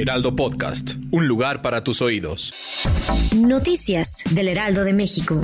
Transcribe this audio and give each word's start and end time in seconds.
Heraldo 0.00 0.34
Podcast, 0.34 0.92
un 1.10 1.28
lugar 1.28 1.60
para 1.60 1.84
tus 1.84 2.00
oídos. 2.00 2.86
Noticias 3.36 4.24
del 4.30 4.48
Heraldo 4.48 4.82
de 4.82 4.94
México. 4.94 5.38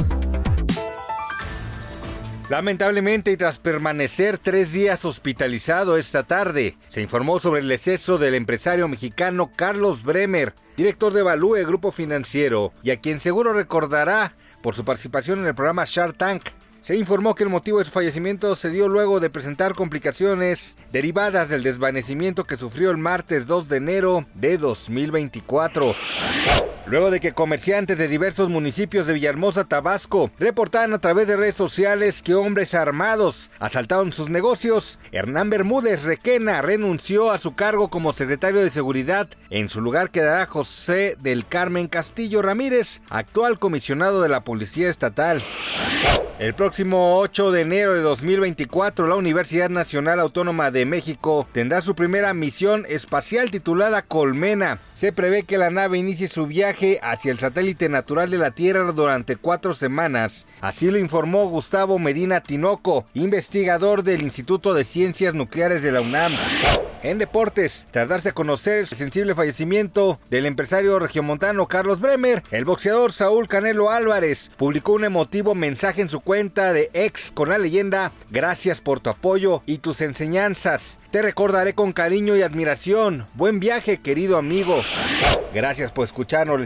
Lamentablemente, 2.48 3.32
y 3.32 3.36
tras 3.36 3.58
permanecer 3.58 4.38
tres 4.38 4.72
días 4.72 5.04
hospitalizado 5.04 5.98
esta 5.98 6.22
tarde, 6.22 6.74
se 6.88 7.02
informó 7.02 7.38
sobre 7.38 7.60
el 7.60 7.70
exceso 7.70 8.16
del 8.16 8.34
empresario 8.34 8.88
mexicano 8.88 9.50
Carlos 9.54 10.02
Bremer, 10.02 10.54
director 10.74 11.12
de 11.12 11.22
Value 11.22 11.62
Grupo 11.66 11.92
Financiero, 11.92 12.72
y 12.82 12.92
a 12.92 12.96
quien 12.96 13.20
seguro 13.20 13.52
recordará 13.52 14.36
por 14.62 14.74
su 14.74 14.86
participación 14.86 15.40
en 15.40 15.48
el 15.48 15.54
programa 15.54 15.84
Shark 15.86 16.16
Tank. 16.16 16.44
Se 16.86 16.94
informó 16.94 17.34
que 17.34 17.42
el 17.42 17.50
motivo 17.50 17.80
de 17.80 17.84
su 17.84 17.90
fallecimiento 17.90 18.54
se 18.54 18.70
dio 18.70 18.86
luego 18.86 19.18
de 19.18 19.28
presentar 19.28 19.74
complicaciones 19.74 20.76
derivadas 20.92 21.48
del 21.48 21.64
desvanecimiento 21.64 22.44
que 22.44 22.56
sufrió 22.56 22.92
el 22.92 22.96
martes 22.96 23.48
2 23.48 23.68
de 23.68 23.76
enero 23.78 24.24
de 24.34 24.56
2024. 24.56 25.96
Luego 26.88 27.10
de 27.10 27.18
que 27.18 27.32
comerciantes 27.32 27.98
de 27.98 28.06
diversos 28.06 28.48
municipios 28.48 29.08
de 29.08 29.14
Villahermosa, 29.14 29.64
Tabasco, 29.64 30.30
reportaran 30.38 30.94
a 30.94 31.00
través 31.00 31.26
de 31.26 31.36
redes 31.36 31.56
sociales 31.56 32.22
que 32.22 32.36
hombres 32.36 32.74
armados 32.74 33.50
asaltaron 33.58 34.12
sus 34.12 34.30
negocios, 34.30 35.00
Hernán 35.10 35.50
Bermúdez 35.50 36.04
Requena 36.04 36.62
renunció 36.62 37.32
a 37.32 37.38
su 37.38 37.56
cargo 37.56 37.88
como 37.88 38.12
secretario 38.12 38.60
de 38.60 38.70
Seguridad. 38.70 39.28
En 39.50 39.68
su 39.68 39.80
lugar 39.80 40.10
quedará 40.10 40.46
José 40.46 41.16
del 41.18 41.44
Carmen 41.44 41.88
Castillo 41.88 42.40
Ramírez, 42.40 43.00
actual 43.10 43.58
comisionado 43.58 44.22
de 44.22 44.28
la 44.28 44.44
Policía 44.44 44.88
Estatal. 44.88 45.42
El 46.38 46.52
próximo 46.52 47.18
8 47.18 47.50
de 47.50 47.62
enero 47.62 47.94
de 47.94 48.02
2024, 48.02 49.06
la 49.06 49.14
Universidad 49.14 49.70
Nacional 49.70 50.20
Autónoma 50.20 50.70
de 50.70 50.84
México 50.84 51.48
tendrá 51.50 51.80
su 51.80 51.94
primera 51.94 52.34
misión 52.34 52.84
espacial 52.90 53.50
titulada 53.50 54.02
Colmena. 54.02 54.78
Se 54.92 55.12
prevé 55.12 55.44
que 55.44 55.56
la 55.56 55.70
nave 55.70 55.96
inicie 55.96 56.28
su 56.28 56.46
viaje 56.46 56.75
hacia 57.02 57.32
el 57.32 57.38
satélite 57.38 57.88
natural 57.88 58.30
de 58.30 58.38
la 58.38 58.50
Tierra 58.50 58.92
durante 58.92 59.36
cuatro 59.36 59.74
semanas. 59.74 60.46
Así 60.60 60.90
lo 60.90 60.98
informó 60.98 61.48
Gustavo 61.48 61.98
Medina 61.98 62.40
Tinoco, 62.40 63.06
investigador 63.14 64.02
del 64.02 64.22
Instituto 64.22 64.74
de 64.74 64.84
Ciencias 64.84 65.34
Nucleares 65.34 65.82
de 65.82 65.92
la 65.92 66.00
UNAM. 66.00 66.32
En 67.02 67.18
deportes, 67.18 67.86
tras 67.92 68.08
darse 68.08 68.30
a 68.30 68.32
conocer 68.32 68.80
el 68.80 68.86
sensible 68.88 69.34
fallecimiento 69.34 70.18
del 70.28 70.44
empresario 70.46 70.98
regiomontano 70.98 71.66
Carlos 71.68 72.00
Bremer, 72.00 72.42
el 72.50 72.64
boxeador 72.64 73.12
Saúl 73.12 73.46
Canelo 73.46 73.90
Álvarez 73.90 74.50
publicó 74.56 74.92
un 74.92 75.04
emotivo 75.04 75.54
mensaje 75.54 76.00
en 76.00 76.08
su 76.08 76.20
cuenta 76.20 76.72
de 76.72 76.90
ex 76.94 77.30
con 77.30 77.50
la 77.50 77.58
leyenda 77.58 78.12
Gracias 78.30 78.80
por 78.80 79.00
tu 79.00 79.10
apoyo 79.10 79.62
y 79.66 79.78
tus 79.78 80.00
enseñanzas. 80.00 81.00
Te 81.10 81.22
recordaré 81.22 81.74
con 81.74 81.92
cariño 81.92 82.36
y 82.36 82.42
admiración. 82.42 83.26
Buen 83.34 83.60
viaje, 83.60 83.98
querido 83.98 84.36
amigo. 84.36 84.82
Gracias 85.54 85.92
por 85.92 86.04
escucharnos, 86.04 86.60